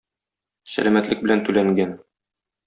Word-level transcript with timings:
Сәламәтлек 0.75 1.21
белән 1.27 1.45
түләнгән. 1.51 1.93